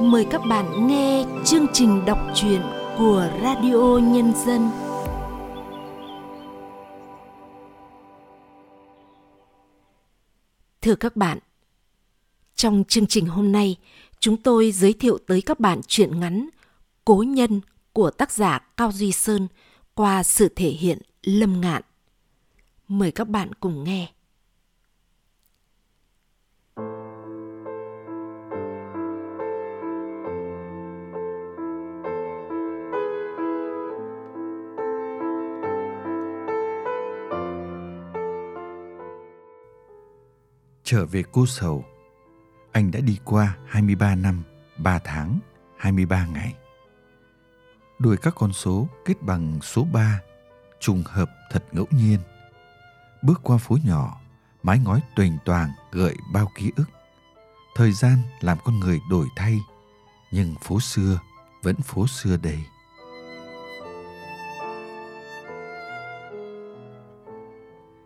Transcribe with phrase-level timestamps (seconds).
[0.00, 2.60] mời các bạn nghe chương trình đọc truyện
[2.98, 4.70] của Radio Nhân dân.
[10.82, 11.38] Thưa các bạn,
[12.54, 13.76] trong chương trình hôm nay,
[14.20, 16.48] chúng tôi giới thiệu tới các bạn truyện ngắn
[17.04, 17.60] Cố nhân
[17.92, 19.48] của tác giả Cao Duy Sơn
[19.94, 21.82] qua sự thể hiện Lâm Ngạn.
[22.88, 24.12] Mời các bạn cùng nghe.
[40.90, 41.84] Trở về cô sầu.
[42.72, 44.42] Anh đã đi qua 23 năm,
[44.78, 45.38] 3 tháng,
[45.76, 46.54] 23 ngày.
[47.98, 50.20] Đuổi các con số kết bằng số 3,
[50.80, 52.18] trùng hợp thật ngẫu nhiên.
[53.22, 54.20] Bước qua phố nhỏ,
[54.62, 56.86] mái ngói tuềnh toàng gợi bao ký ức.
[57.74, 59.58] Thời gian làm con người đổi thay,
[60.32, 61.20] nhưng phố xưa
[61.62, 62.58] vẫn phố xưa đây.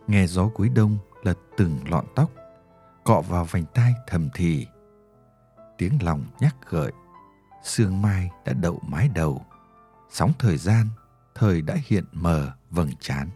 [0.07, 2.31] Nghe gió cuối đông lật từng lọn tóc
[3.05, 4.67] cọ vào vành tai thầm thì.
[5.79, 6.93] Tiếng lòng nhắc gợi,
[7.63, 9.47] sương mai đã đậu mái đầu.
[10.11, 10.87] Sóng thời gian,
[11.35, 13.29] thời đã hiện mờ vầng trán.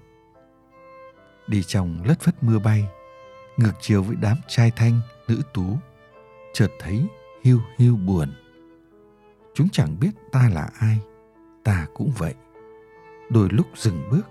[1.47, 2.89] Đi trong lất phất mưa bay,
[3.57, 5.79] ngược chiều với đám trai thanh, nữ tú,
[6.53, 7.07] chợt thấy
[7.45, 8.33] hiu hiu buồn.
[9.55, 10.99] Chúng chẳng biết ta là ai,
[11.65, 12.35] ta cũng vậy.
[13.31, 14.27] Đôi lúc dừng bước,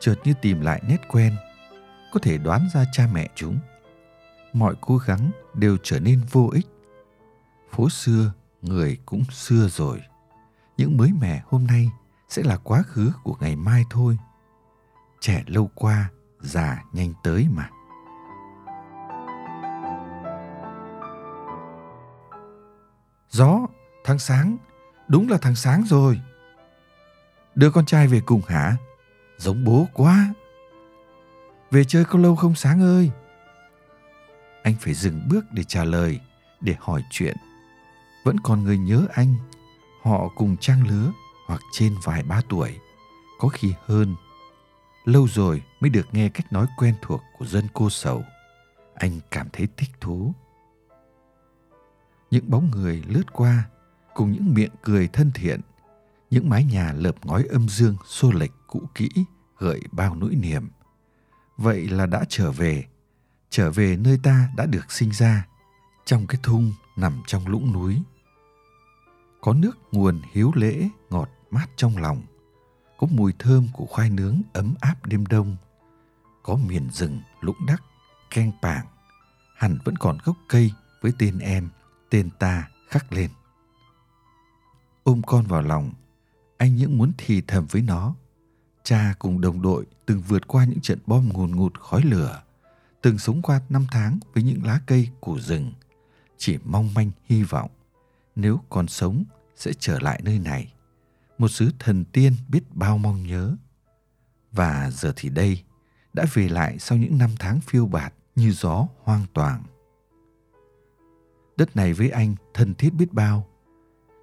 [0.00, 1.36] chợt như tìm lại nét quen,
[2.12, 3.58] có thể đoán ra cha mẹ chúng
[4.58, 6.66] mọi cố gắng đều trở nên vô ích.
[7.70, 10.02] Phố xưa, người cũng xưa rồi.
[10.76, 11.90] Những mới mẻ hôm nay
[12.28, 14.18] sẽ là quá khứ của ngày mai thôi.
[15.20, 17.70] Trẻ lâu qua, già nhanh tới mà.
[23.30, 23.66] Gió
[24.04, 24.56] thằng sáng.
[25.08, 26.20] Đúng là thằng sáng rồi.
[27.54, 28.76] Đưa con trai về cùng hả?
[29.38, 30.34] Giống bố quá.
[31.70, 33.10] Về chơi có lâu không sáng ơi?
[34.66, 36.20] Anh phải dừng bước để trả lời,
[36.60, 37.36] để hỏi chuyện.
[38.24, 39.34] Vẫn còn người nhớ anh,
[40.02, 41.12] họ cùng trang lứa
[41.46, 42.78] hoặc trên vài ba tuổi,
[43.38, 44.14] có khi hơn.
[45.04, 48.24] Lâu rồi mới được nghe cách nói quen thuộc của dân cô sầu.
[48.94, 50.34] Anh cảm thấy thích thú.
[52.30, 53.64] Những bóng người lướt qua,
[54.14, 55.60] cùng những miệng cười thân thiện,
[56.30, 59.08] những mái nhà lợp ngói âm dương xô lệch cũ kỹ,
[59.58, 60.68] gợi bao nỗi niềm.
[61.56, 62.84] Vậy là đã trở về
[63.50, 65.46] trở về nơi ta đã được sinh ra,
[66.04, 68.02] trong cái thung nằm trong lũng núi.
[69.40, 72.22] Có nước nguồn hiếu lễ, ngọt mát trong lòng,
[72.98, 75.56] có mùi thơm của khoai nướng ấm áp đêm đông,
[76.42, 77.82] có miền rừng lũng đắc,
[78.30, 78.86] keng pảng,
[79.56, 81.68] hẳn vẫn còn gốc cây với tên em,
[82.10, 83.30] tên ta khắc lên.
[85.04, 85.92] Ôm con vào lòng,
[86.58, 88.14] anh những muốn thì thầm với nó.
[88.82, 92.42] Cha cùng đồng đội từng vượt qua những trận bom ngùn ngụt khói lửa
[93.02, 95.72] từng sống qua năm tháng với những lá cây củ rừng,
[96.36, 97.70] chỉ mong manh hy vọng
[98.36, 99.24] nếu còn sống
[99.56, 100.72] sẽ trở lại nơi này,
[101.38, 103.56] một xứ thần tiên biết bao mong nhớ.
[104.52, 105.62] Và giờ thì đây,
[106.12, 109.62] đã về lại sau những năm tháng phiêu bạt như gió hoang toàn.
[111.56, 113.46] Đất này với anh thân thiết biết bao,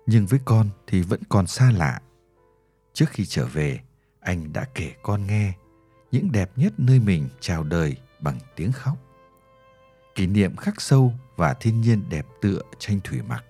[0.05, 2.01] nhưng với con thì vẫn còn xa lạ.
[2.93, 3.79] Trước khi trở về,
[4.19, 5.53] anh đã kể con nghe
[6.11, 8.97] những đẹp nhất nơi mình chào đời bằng tiếng khóc.
[10.15, 13.43] Kỷ niệm khắc sâu và thiên nhiên đẹp tựa tranh thủy mặc.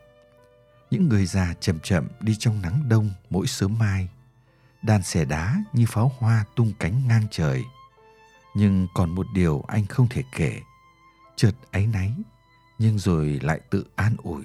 [0.92, 4.10] Những người già chậm chậm đi trong nắng đông mỗi sớm mai.
[4.82, 7.64] Đàn xẻ đá như pháo hoa tung cánh ngang trời.
[8.56, 10.62] Nhưng còn một điều anh không thể kể.
[11.36, 12.14] Chợt áy náy,
[12.80, 14.44] nhưng rồi lại tự an ủi.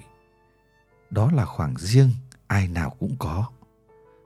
[1.11, 2.11] Đó là khoảng riêng
[2.47, 3.51] ai nào cũng có.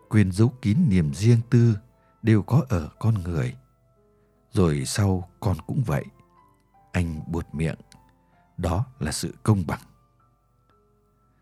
[0.09, 1.79] Quyền giấu kín niềm riêng tư
[2.23, 3.55] đều có ở con người
[4.53, 6.05] rồi sau con cũng vậy.
[6.93, 7.79] Anh buột miệng.
[8.57, 9.81] Đó là sự công bằng.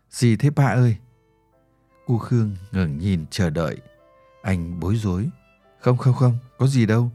[0.09, 0.97] Gì thế ba ơi?
[2.05, 3.77] Cu khương ngẩng nhìn chờ đợi.
[4.41, 5.29] Anh bối rối.
[5.79, 7.11] Không không không, có gì đâu.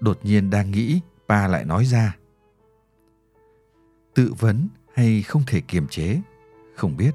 [0.00, 2.16] Đột nhiên đang nghĩ, ba lại nói ra.
[4.14, 6.20] Tự vấn hay không thể kiềm chế?
[6.76, 7.14] Không biết.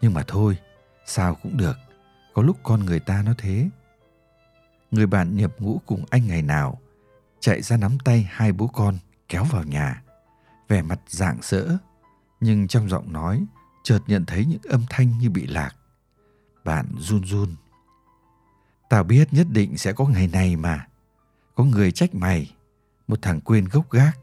[0.00, 0.58] Nhưng mà thôi,
[1.06, 1.76] sao cũng được.
[2.34, 3.68] Có lúc con người ta nó thế.
[4.90, 6.80] Người bạn nhập ngũ cùng anh ngày nào
[7.40, 8.98] chạy ra nắm tay hai bố con
[9.28, 10.02] kéo vào nhà.
[10.68, 11.76] Vẻ mặt rạng rỡ
[12.40, 13.44] nhưng trong giọng nói
[13.82, 15.76] chợt nhận thấy những âm thanh như bị lạc.
[16.64, 17.56] Bạn run run.
[18.88, 20.86] Tao biết nhất định sẽ có ngày này mà.
[21.54, 22.54] Có người trách mày
[23.08, 24.18] một thằng quên gốc gác.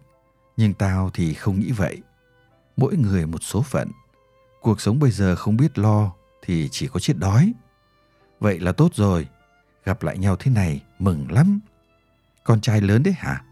[0.58, 2.02] Nhưng tao thì không nghĩ vậy.
[2.78, 3.92] Mỗi người một số phận.
[4.62, 7.54] Cuộc sống bây giờ không biết lo thì chỉ có chết đói.
[8.40, 9.28] Vậy là tốt rồi,
[9.86, 11.60] gặp lại nhau thế này mừng lắm.
[12.46, 13.44] Con trai lớn đấy hả?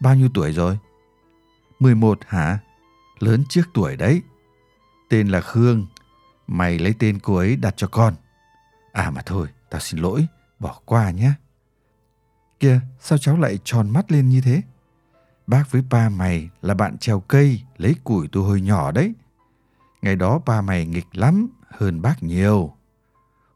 [0.00, 0.78] Bao nhiêu tuổi rồi?
[1.80, 2.58] 11 hả?
[3.18, 4.22] Lớn trước tuổi đấy.
[5.08, 5.86] Tên là Khương.
[6.46, 8.14] Mày lấy tên cô ấy đặt cho con.
[8.92, 10.26] À mà thôi, tao xin lỗi,
[10.58, 11.32] bỏ qua nhé.
[12.60, 14.62] Kìa, sao cháu lại tròn mắt lên như thế?
[15.46, 19.14] Bác với ba mày là bạn trèo cây lấy củi từ hồi nhỏ đấy.
[20.02, 22.76] Ngày đó ba mày nghịch lắm, hơn bác nhiều.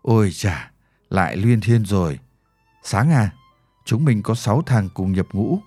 [0.03, 0.71] Ôi chà,
[1.11, 2.19] lại luyên thiên rồi.
[2.83, 3.31] Sáng à,
[3.89, 5.59] chúng mình có sáu thằng cùng nhập ngũ.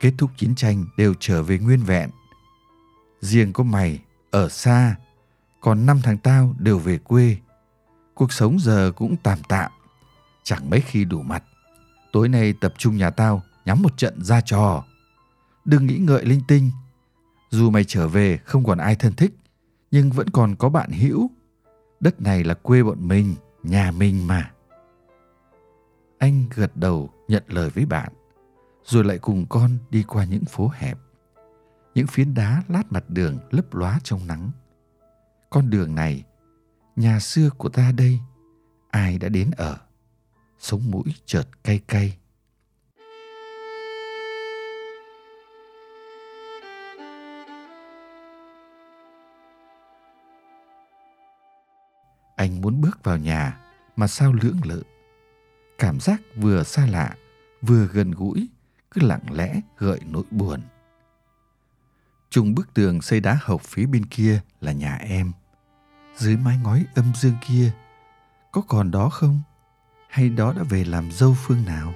[0.00, 2.10] Kết thúc chiến tranh đều trở về nguyên vẹn.
[3.20, 4.00] Riêng có mày,
[4.30, 4.96] ở xa,
[5.60, 7.36] còn năm thằng tao đều về quê.
[8.14, 9.72] Cuộc sống giờ cũng tạm tạm,
[10.42, 11.44] chẳng mấy khi đủ mặt.
[12.12, 14.84] Tối nay tập trung nhà tao nhắm một trận ra trò.
[15.64, 16.70] Đừng nghĩ ngợi linh tinh.
[17.50, 19.34] Dù mày trở về không còn ai thân thích,
[19.90, 21.30] nhưng vẫn còn có bạn hữu.
[22.00, 24.50] Đất này là quê bọn mình, nhà mình mà.
[26.18, 28.12] Anh gật đầu nhận lời với bạn,
[28.84, 30.98] rồi lại cùng con đi qua những phố hẹp.
[31.94, 34.50] Những phiến đá lát mặt đường lấp lóa trong nắng.
[35.50, 36.24] Con đường này,
[36.96, 38.18] nhà xưa của ta đây,
[38.90, 39.78] ai đã đến ở?
[40.58, 42.18] Sống mũi chợt cay cay.
[52.36, 53.60] Anh muốn bước vào nhà
[53.96, 54.82] mà sao lưỡng lự.
[55.78, 57.14] Cảm giác vừa xa lạ,
[57.62, 58.48] vừa gần gũi,
[58.90, 60.60] cứ lặng lẽ gợi nỗi buồn.
[62.30, 65.32] Trùng bức tường xây đá hộc phía bên kia là nhà em.
[66.16, 67.72] Dưới mái ngói âm dương kia,
[68.52, 69.42] có còn đó không?
[70.08, 71.94] Hay đó đã về làm dâu phương nào?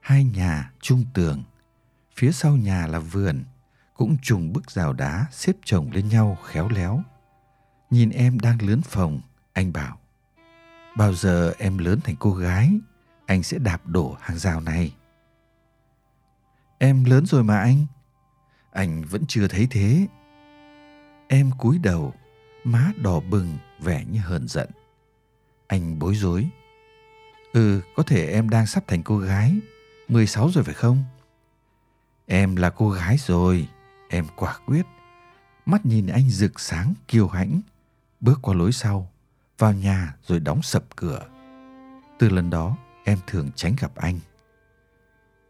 [0.00, 1.42] Hai nhà chung tường,
[2.16, 3.44] phía sau nhà là vườn,
[3.94, 7.02] cũng trùng bức rào đá xếp chồng lên nhau khéo léo.
[7.90, 9.20] Nhìn em đang lớn phòng,
[9.52, 9.99] anh bảo,
[10.96, 12.70] bao giờ em lớn thành cô gái,
[13.26, 14.94] anh sẽ đạp đổ hàng rào này.
[16.78, 17.86] Em lớn rồi mà anh.
[18.72, 20.06] Anh vẫn chưa thấy thế.
[21.28, 22.14] Em cúi đầu,
[22.64, 24.70] má đỏ bừng, vẻ như hờn giận.
[25.66, 26.48] Anh bối rối.
[27.52, 29.54] Ừ, có thể em đang sắp thành cô gái.
[30.08, 31.04] 16 rồi phải không?
[32.26, 33.68] Em là cô gái rồi.
[34.08, 34.86] Em quả quyết.
[35.66, 37.60] Mắt nhìn anh rực sáng kiêu hãnh.
[38.20, 39.10] Bước qua lối sau,
[39.60, 41.26] vào nhà rồi đóng sập cửa.
[42.18, 44.18] Từ lần đó, em thường tránh gặp anh.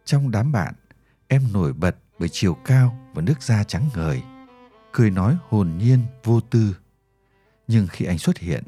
[0.05, 0.75] Trong đám bạn,
[1.29, 4.23] em nổi bật bởi chiều cao và nước da trắng ngời,
[4.93, 6.77] cười nói hồn nhiên vô tư.
[7.69, 8.65] Nhưng khi anh xuất hiện,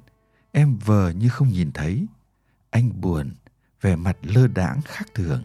[0.53, 2.07] em vờ như không nhìn thấy.
[2.71, 3.31] Anh buồn,
[3.81, 5.45] vẻ mặt lơ đãng khác thường.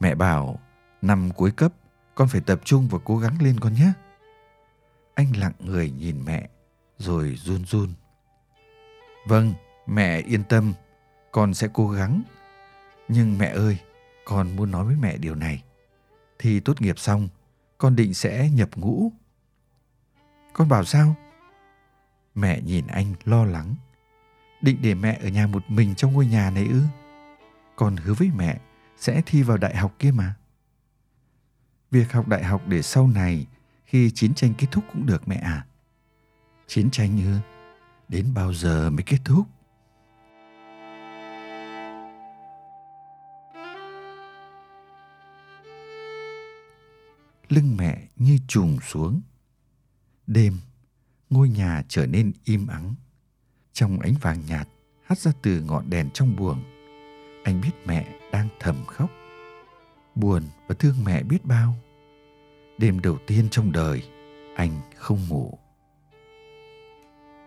[0.00, 0.60] Mẹ bảo,
[1.02, 1.72] năm cuối cấp,
[2.14, 3.92] con phải tập trung và cố gắng lên con nhé.
[5.14, 6.48] Anh lặng người nhìn mẹ,
[6.98, 7.92] rồi run run.
[9.26, 9.54] Vâng,
[9.86, 10.72] mẹ yên tâm,
[11.32, 12.22] con sẽ cố gắng.
[13.08, 13.78] Nhưng mẹ ơi,
[14.24, 15.62] con muốn nói với mẹ điều này.
[16.38, 17.28] Thì tốt nghiệp xong,
[17.78, 19.12] con định sẽ nhập ngũ.
[20.52, 21.14] Con bảo sao?
[22.34, 23.74] Mẹ nhìn anh lo lắng.
[24.60, 26.82] Định để mẹ ở nhà một mình trong ngôi nhà này ư?
[27.76, 28.58] Con hứa với mẹ
[28.96, 30.34] sẽ thi vào đại học kia mà.
[31.92, 33.46] Việc học đại học để sau này
[33.84, 35.66] khi chiến tranh kết thúc cũng được mẹ à.
[36.66, 37.38] Chiến tranh ư?
[38.08, 39.46] Đến bao giờ mới kết thúc?
[47.48, 49.20] lưng mẹ như trùng xuống.
[50.26, 50.58] Đêm,
[51.30, 52.94] ngôi nhà trở nên im ắng.
[53.72, 54.68] Trong ánh vàng nhạt
[55.02, 56.62] hắt ra từ ngọn đèn trong buồng,
[57.44, 59.10] anh biết mẹ đang thầm khóc.
[60.14, 61.74] Buồn và thương mẹ biết bao.
[62.78, 64.02] Đêm đầu tiên trong đời,
[64.56, 65.58] anh không ngủ.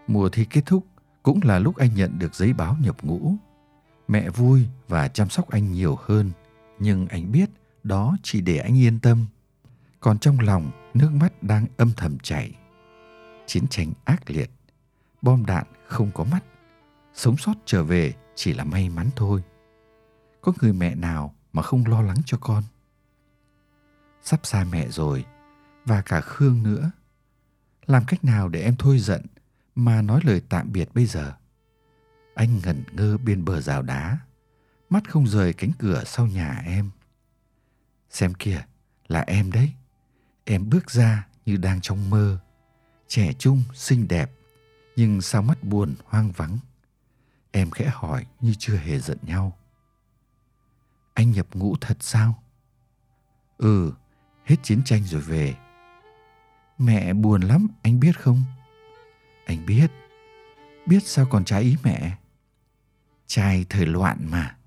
[0.08, 0.86] Mùa thi kết thúc
[1.24, 3.34] cũng là lúc anh nhận được giấy báo nhập ngũ.
[4.08, 6.32] Mẹ vui và chăm sóc anh nhiều hơn,
[6.80, 7.50] nhưng anh biết
[7.84, 9.26] đó chỉ để anh yên tâm
[10.06, 12.52] còn trong lòng nước mắt đang âm thầm chảy.
[13.46, 14.52] Chiến tranh ác liệt,
[15.22, 16.44] bom đạn không có mắt,
[17.14, 19.42] sống sót trở về chỉ là may mắn thôi.
[20.42, 22.64] Có người mẹ nào mà không lo lắng cho con?
[24.24, 25.26] Sắp xa mẹ rồi,
[25.86, 26.92] và cả Khương nữa.
[27.86, 29.26] Làm cách nào để em thôi giận
[29.76, 31.34] mà nói lời tạm biệt bây giờ?
[32.36, 34.18] Anh ngẩn ngơ bên bờ rào đá,
[34.90, 36.90] mắt không rời cánh cửa sau nhà em.
[38.10, 38.66] Xem kìa,
[39.08, 39.72] là em đấy.
[40.44, 42.40] Em bước ra như đang trong mơ,
[43.08, 44.32] trẻ trung, xinh đẹp,
[44.96, 46.58] nhưng sao mắt buồn, hoang vắng.
[47.52, 49.58] Em khẽ hỏi như chưa hề giận nhau.
[51.16, 52.44] Anh nhập ngũ thật sao?
[53.58, 53.94] Ừ,
[54.46, 55.56] hết chiến tranh rồi về.
[56.78, 58.44] Mẹ buồn lắm, anh biết không?
[59.46, 59.92] Anh biết.
[60.86, 62.18] Biết sao còn trái ý mẹ?
[63.28, 64.58] Trai thời loạn mà.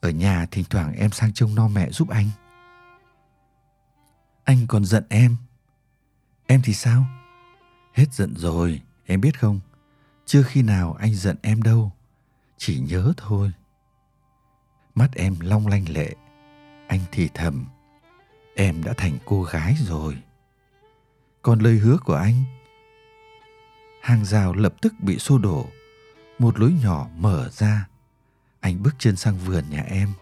[0.00, 2.28] Ở nhà thỉnh thoảng em sang trông no mẹ giúp anh.
[4.44, 5.36] Anh còn giận em.
[6.46, 7.06] Em thì sao?
[7.92, 9.60] Hết giận rồi, em biết không?
[10.26, 11.92] Chưa khi nào anh giận em đâu.
[12.56, 13.52] Chỉ nhớ thôi.
[14.98, 16.14] Mắt em long lanh lệ.
[16.86, 17.66] Anh thì thầm.
[18.54, 20.16] Em đã thành cô gái rồi.
[21.42, 22.44] Còn lời hứa của anh?
[24.02, 25.66] Hàng rào lập tức bị xô đổ.
[26.38, 27.88] Một lối nhỏ mở ra.
[28.60, 30.12] Anh bước chân sang vườn nhà em.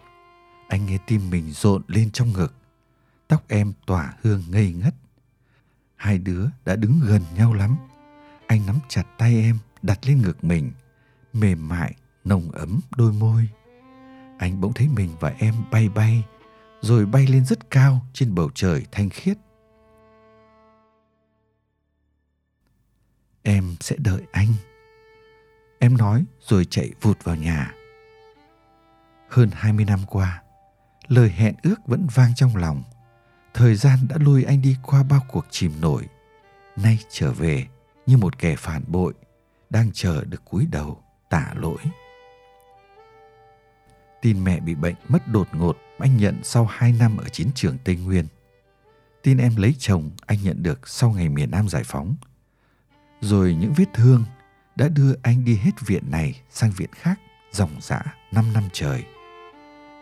[0.67, 2.53] Anh nghe tim mình rộn lên trong ngực.
[3.27, 4.95] Tóc em tỏa hương ngây ngất.
[5.95, 7.77] Hai đứa đã đứng gần nhau lắm.
[8.47, 10.71] Anh nắm chặt tay em, đặt lên ngực mình,
[11.33, 13.49] mềm mại, nồng ấm đôi môi.
[14.37, 16.23] Anh bỗng thấy mình và em bay bay,
[16.81, 19.37] rồi bay lên rất cao trên bầu trời thanh khiết.
[23.43, 24.47] Em sẽ đợi anh.
[25.79, 27.73] Em nói rồi chạy vụt vào nhà.
[29.29, 30.41] Hơn 20 năm qua,
[31.07, 32.83] lời hẹn ước vẫn vang trong lòng.
[33.53, 36.07] Thời gian đã lôi anh đi qua bao cuộc chìm nổi.
[36.75, 37.67] Nay trở về
[38.05, 39.13] như một kẻ phản bội,
[39.69, 41.77] đang chờ được cúi đầu tạ lỗi.
[44.21, 47.77] Tin mẹ bị bệnh mất đột ngột anh nhận sau 2 năm ở chiến trường
[47.83, 48.25] Tây Nguyên.
[49.23, 52.15] Tin em lấy chồng anh nhận được sau ngày miền Nam giải phóng.
[53.21, 54.23] Rồi những vết thương
[54.75, 57.19] đã đưa anh đi hết viện này sang viện khác
[57.51, 59.03] dòng dã 5 năm trời.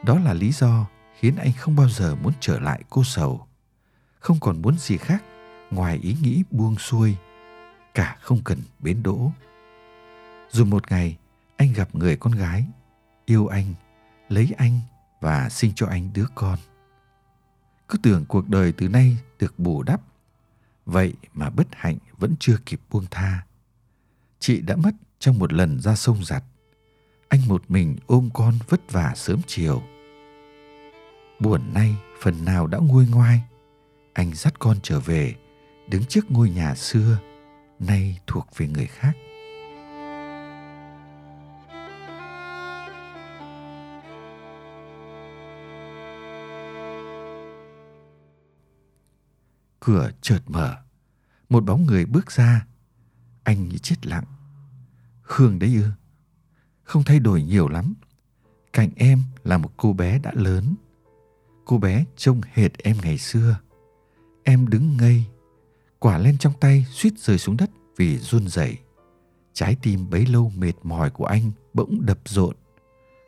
[0.04, 0.86] Đó là lý do
[1.20, 3.48] khiến anh không bao giờ muốn trở lại cô sầu.
[4.20, 5.24] Không còn muốn gì khác
[5.72, 7.16] ngoài ý nghĩ buông xuôi,
[7.94, 9.32] cả không cần bến đỗ.
[10.52, 11.18] Rồi một ngày,
[11.58, 12.66] anh gặp người con gái,
[13.26, 13.74] yêu anh,
[14.30, 14.80] lấy anh
[15.22, 16.60] và sinh cho anh đứa con.
[17.90, 20.02] Cứ tưởng cuộc đời từ nay được bù đắp,
[20.86, 23.46] vậy mà bất hạnh vẫn chưa kịp buông tha.
[24.40, 26.44] Chị đã mất trong một lần ra sông giặt.
[27.30, 29.84] Anh một mình ôm con vất vả sớm chiều
[31.40, 33.42] buồn nay phần nào đã nguôi ngoai
[34.14, 35.36] anh dắt con trở về
[35.90, 37.18] đứng trước ngôi nhà xưa
[37.80, 39.14] nay thuộc về người khác
[49.86, 50.76] cửa chợt mở
[51.50, 52.66] một bóng người bước ra
[53.44, 54.26] anh như chết lặng
[55.22, 55.90] khương đấy ư
[56.84, 57.94] không thay đổi nhiều lắm
[58.74, 60.76] cạnh em là một cô bé đã lớn
[61.66, 63.58] Cô bé trông hệt em ngày xưa.
[64.44, 65.24] Em đứng ngây,
[66.00, 68.78] quả len trong tay suýt rơi xuống đất vì run rẩy.
[69.54, 72.56] Trái tim bấy lâu mệt mỏi của anh bỗng đập rộn,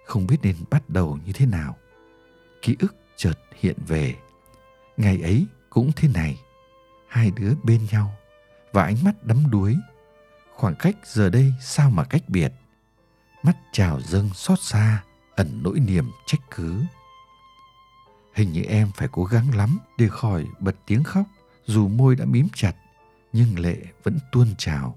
[0.06, 1.78] không biết nên bắt đầu như thế nào.
[2.62, 4.16] Ký ức chợt hiện về.
[4.98, 6.40] Ngày ấy cũng thế này,
[7.18, 8.14] hai đứa bên nhau
[8.72, 9.78] và ánh mắt đắm đuối.
[10.56, 12.52] Khoảng cách giờ đây sao mà cách biệt.
[13.44, 15.04] Mắt trào dâng xót xa,
[15.36, 16.84] ẩn nỗi niềm trách cứ.
[18.34, 21.26] Hình như em phải cố gắng lắm để khỏi bật tiếng khóc,
[21.66, 22.74] dù môi đã mím chặt,
[23.34, 24.96] nhưng lệ vẫn tuôn trào.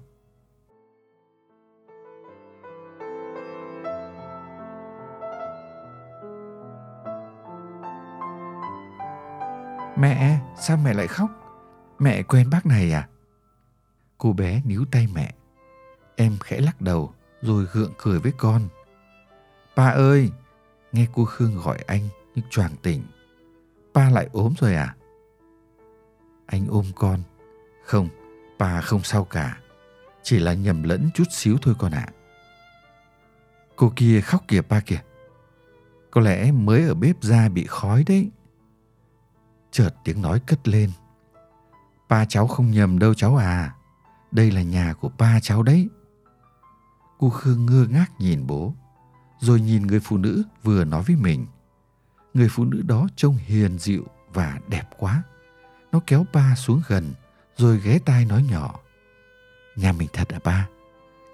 [9.97, 11.40] Mẹ, sao mẹ lại khóc?
[12.01, 13.07] Mẹ quen bác này à?
[14.17, 15.33] Cô bé níu tay mẹ.
[16.15, 18.61] Em khẽ lắc đầu rồi gượng cười với con.
[19.75, 20.31] Ba ơi!
[20.91, 23.03] Nghe cô Khương gọi anh nhưng choàng tỉnh
[23.93, 24.95] Pa lại ốm rồi à?
[26.45, 27.19] Anh ôm con.
[27.85, 28.09] Không,
[28.59, 29.59] Pa không sao cả.
[30.23, 32.05] Chỉ là nhầm lẫn chút xíu thôi con ạ.
[32.07, 32.13] À.
[33.75, 35.01] Cô kia khóc kìa Pa kìa.
[36.11, 38.29] Có lẽ mới ở bếp ra bị khói đấy.
[39.71, 40.89] Chợt tiếng nói cất lên.
[42.11, 43.75] Pa cháu không nhầm đâu cháu à.
[44.31, 45.89] Đây là nhà của pa cháu đấy.
[47.19, 48.73] Cô Khương ngơ ngác nhìn bố,
[49.39, 51.45] rồi nhìn người phụ nữ vừa nói với mình–
[52.33, 55.23] người phụ nữ đó trông hiền dịu và đẹp quá.
[55.91, 57.13] Nó kéo ba xuống gần,
[57.57, 58.79] rồi ghé tai nói nhỏ.
[59.75, 60.67] Nhà mình thật à ba?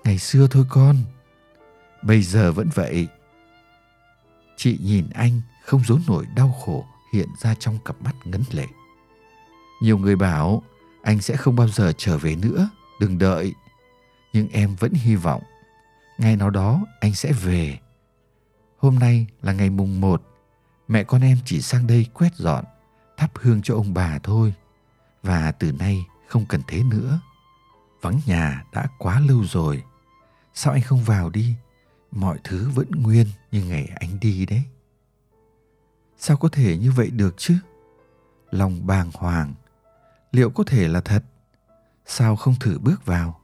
[0.04, 0.96] Ngày xưa thôi con.
[2.02, 3.08] Bây giờ vẫn vậy.
[4.58, 8.68] Chị nhìn anh không giấu nổi đau khổ hiện ra trong cặp mắt ngấn lệ.
[9.82, 10.64] Nhiều người bảo
[11.02, 12.70] anh sẽ không bao giờ trở về nữa,
[13.00, 13.54] đừng đợi.
[14.34, 15.44] Nhưng em vẫn hy vọng
[16.18, 17.80] ngày nào đó anh sẽ về.
[18.78, 20.24] Hôm nay là ngày mùng 1
[20.88, 22.66] mẹ con em chỉ sang đây quét dọn,
[23.18, 24.54] thắp hương cho ông bà thôi.
[25.24, 27.20] Và từ nay không cần thế nữa.
[28.02, 29.84] Vắng nhà đã quá lâu rồi.
[30.54, 31.54] Sao anh không vào đi?
[32.12, 34.64] Mọi thứ vẫn nguyên như ngày anh đi đấy.
[36.18, 37.58] Sao có thể như vậy được chứ?
[38.52, 39.54] Lòng bàng hoàng,
[40.32, 41.24] liệu có thể là thật?
[42.06, 43.42] Sao không thử bước vào?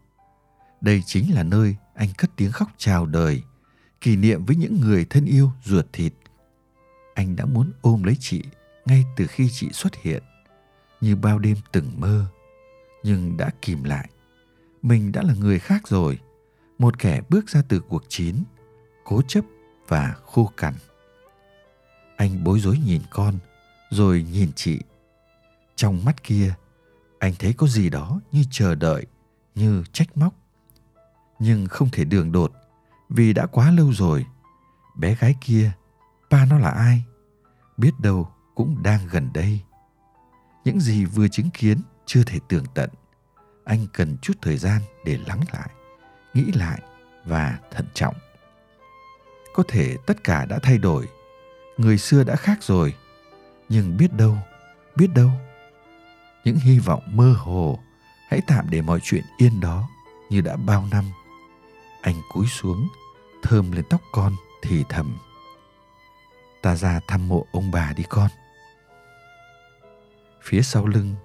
[0.82, 3.42] Đây chính là nơi anh cất tiếng khóc chào đời,
[4.02, 6.13] kỷ niệm với những người thân yêu ruột thịt.
[7.13, 8.44] Anh đã muốn ôm lấy chị
[8.86, 10.24] ngay từ khi chị xuất hiện,
[11.02, 12.25] như bao đêm từng mơ,
[13.04, 14.10] nhưng đã kìm lại.
[14.82, 16.20] Mình đã là người khác rồi,
[16.80, 18.44] một kẻ bước ra từ cuộc chiến,
[19.04, 19.46] cố chấp
[19.88, 20.74] và khô cằn.
[22.18, 23.40] Anh bối rối nhìn con,
[23.90, 24.80] rồi nhìn chị.
[25.75, 26.54] Trong mắt kia,
[27.24, 29.06] anh thấy có gì đó như chờ đợi,
[29.56, 30.34] như trách móc.
[31.39, 32.51] Nhưng không thể đường đột,
[33.10, 34.25] vì đã quá lâu rồi.
[34.96, 35.72] Bé gái kia,
[36.30, 37.03] ba nó là ai?
[37.77, 39.62] Biết đâu cũng đang gần đây.
[40.65, 42.89] Những gì vừa chứng kiến chưa thể tường tận.
[43.65, 45.70] Anh cần chút thời gian để lắng lại,
[46.34, 46.82] nghĩ lại
[47.25, 48.15] và thận trọng.
[49.53, 51.08] Có thể tất cả đã thay đổi,
[51.77, 52.96] người xưa đã khác rồi,
[53.70, 54.38] nhưng biết đâu,
[54.96, 55.32] biết đâu.
[56.43, 57.79] Những hy vọng mơ hồ,
[58.27, 59.89] hãy tạm để mọi chuyện yên đó
[60.29, 61.05] như đã bao năm.
[62.01, 62.88] Anh cúi xuống,
[63.43, 65.17] thơm lên tóc con thì thầm.
[66.62, 68.29] Ta ra thăm mộ ông bà đi con.
[70.41, 71.15] Phía sau lưng,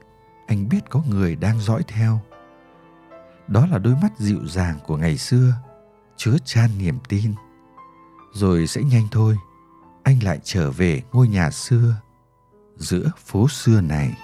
[0.47, 2.21] anh biết có người đang dõi theo.
[3.49, 5.55] Đó là đôi mắt dịu dàng của ngày xưa,
[6.17, 7.35] chứa chan niềm tin.
[8.33, 9.37] Rồi sẽ nhanh thôi,
[10.03, 11.95] anh lại trở về ngôi nhà xưa,
[12.77, 14.17] giữa phố xưa này.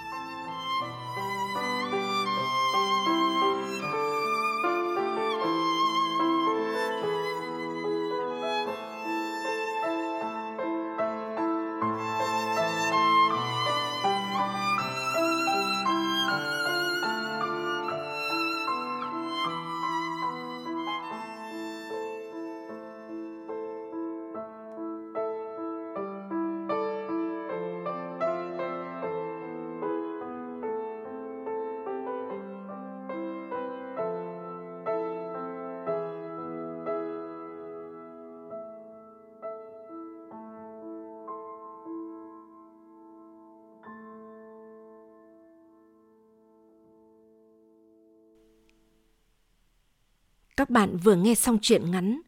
[50.57, 52.21] Các bạn vừa nghe xong truyện ngắn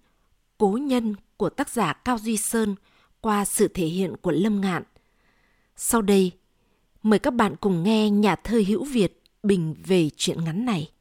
[0.57, 2.75] Cố nhân của tác giả Cao Duy Sơn
[3.21, 4.83] qua sự thể hiện của Lâm Ngạn.
[5.75, 6.31] Sau đây,
[7.03, 10.91] mời các bạn cùng nghe nhà thơ hữu Việt bình về truyện ngắn này.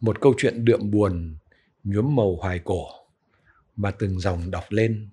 [0.00, 1.36] Một câu chuyện đượm buồn,
[1.84, 2.86] nhuốm màu hoài cổ
[3.76, 5.08] mà từng dòng đọc lên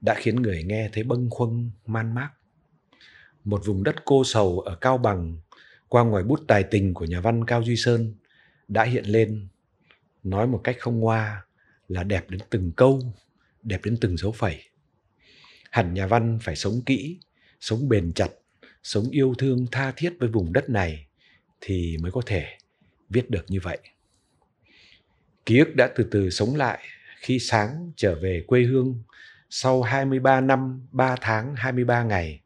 [0.00, 2.30] đã khiến người nghe thấy bâng khuâng man mác.
[3.44, 5.36] Một vùng đất cô sầu ở Cao Bằng
[5.92, 8.14] qua ngoài bút tài tình của nhà văn Cao Duy Sơn
[8.68, 9.48] đã hiện lên
[10.22, 11.44] nói một cách không ngoa
[11.88, 13.00] là đẹp đến từng câu,
[13.62, 14.62] đẹp đến từng dấu phẩy.
[15.70, 17.18] Hẳn nhà văn phải sống kỹ,
[17.60, 18.28] sống bền chặt,
[18.82, 21.06] sống yêu thương tha thiết với vùng đất này
[21.60, 22.46] thì mới có thể
[23.08, 23.78] viết được như vậy.
[25.46, 26.84] Ký ức đã từ từ sống lại
[27.20, 29.02] khi sáng trở về quê hương
[29.50, 32.41] sau 23 năm, 3 tháng, 23 ngày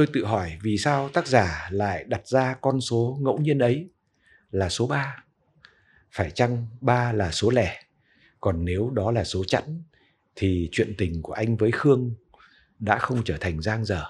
[0.00, 3.90] tôi tự hỏi vì sao tác giả lại đặt ra con số ngẫu nhiên ấy
[4.50, 5.24] là số 3.
[6.10, 7.82] Phải chăng 3 là số lẻ?
[8.40, 9.82] Còn nếu đó là số chẵn
[10.36, 12.14] thì chuyện tình của anh với Khương
[12.78, 14.04] đã không trở thành giang dở.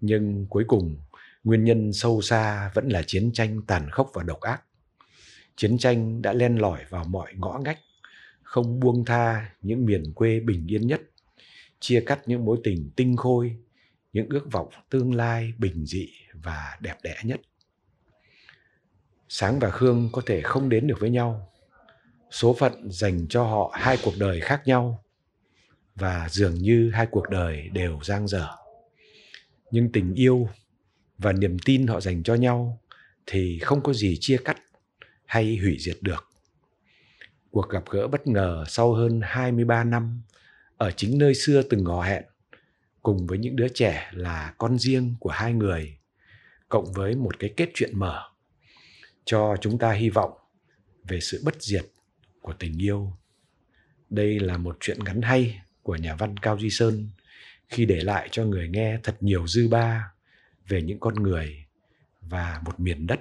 [0.00, 0.96] Nhưng cuối cùng,
[1.44, 4.62] nguyên nhân sâu xa vẫn là chiến tranh tàn khốc và độc ác.
[5.56, 7.78] Chiến tranh đã len lỏi vào mọi ngõ ngách,
[8.42, 11.00] không buông tha những miền quê bình yên nhất,
[11.80, 13.56] chia cắt những mối tình tinh khôi
[14.14, 17.40] những ước vọng tương lai bình dị và đẹp đẽ nhất.
[19.28, 21.52] Sáng và khương có thể không đến được với nhau.
[22.30, 25.04] Số phận dành cho họ hai cuộc đời khác nhau
[25.94, 28.48] và dường như hai cuộc đời đều giang dở.
[29.70, 30.48] Nhưng tình yêu
[31.18, 32.80] và niềm tin họ dành cho nhau
[33.26, 34.56] thì không có gì chia cắt
[35.26, 36.28] hay hủy diệt được.
[37.50, 40.22] Cuộc gặp gỡ bất ngờ sau hơn 23 năm
[40.76, 42.24] ở chính nơi xưa từng ngò hẹn
[43.04, 45.98] cùng với những đứa trẻ là con riêng của hai người,
[46.68, 48.22] cộng với một cái kết chuyện mở,
[49.24, 50.32] cho chúng ta hy vọng
[51.08, 51.84] về sự bất diệt
[52.42, 53.12] của tình yêu.
[54.10, 57.08] Đây là một chuyện ngắn hay của nhà văn cao duy sơn,
[57.68, 60.12] khi để lại cho người nghe thật nhiều dư ba
[60.68, 61.64] về những con người
[62.20, 63.20] và một miền đất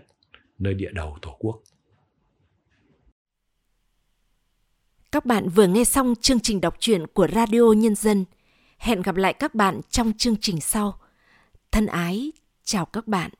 [0.59, 1.63] nơi địa đầu tổ quốc.
[5.11, 8.25] Các bạn vừa nghe xong chương trình đọc truyện của radio nhân dân.
[8.83, 10.97] Hẹn gặp lại các bạn trong chương trình sau.
[11.71, 12.31] Thân ái,
[12.63, 13.31] chào các bạn.